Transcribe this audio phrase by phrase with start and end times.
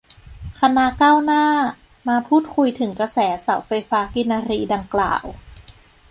[0.59, 1.45] คณะก้าวหน้า
[2.07, 5.23] มาพูดคุยถึงกระแสเสาไฟฟ้ากินรีดังกล่าว